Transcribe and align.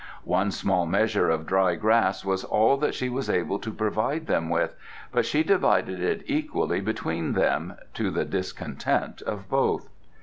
One 0.25 0.49
small 0.49 0.87
measure 0.87 1.29
of 1.29 1.45
dry 1.45 1.75
grass 1.75 2.25
was 2.25 2.43
all 2.43 2.75
that 2.77 2.95
she 2.95 3.07
was 3.07 3.29
able 3.29 3.59
to 3.59 3.71
provide 3.71 4.25
them 4.25 4.49
with, 4.49 4.73
but 5.11 5.27
she 5.27 5.43
divided 5.43 6.01
it 6.01 6.23
equally 6.25 6.81
between 6.81 7.33
them, 7.33 7.75
to 7.93 8.09
the 8.09 8.25
discontent 8.25 9.21
of 9.21 9.47
both. 9.47 9.89